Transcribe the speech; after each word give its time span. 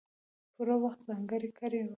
پوره 0.53 0.75
وخت 0.83 0.99
ځانګړی 1.07 1.49
کړی 1.59 1.77
وو. 1.83 1.89